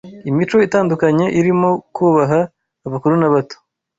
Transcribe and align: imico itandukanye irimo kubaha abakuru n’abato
imico 0.29 0.55
itandukanye 0.67 1.25
irimo 1.39 1.69
kubaha 1.95 2.39
abakuru 2.87 3.13
n’abato 3.17 3.57